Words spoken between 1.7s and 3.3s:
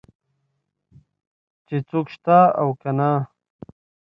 څوک شته او که نه.